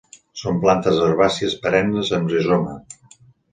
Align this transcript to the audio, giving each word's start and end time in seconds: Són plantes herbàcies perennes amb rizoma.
Són 0.43 0.55
plantes 0.63 1.01
herbàcies 1.09 1.55
perennes 1.67 2.11
amb 2.19 2.35
rizoma. 2.35 2.77